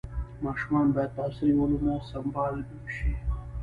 [0.45, 2.55] ماشومان باید په عصري علومو سمبال
[2.95, 3.11] شي.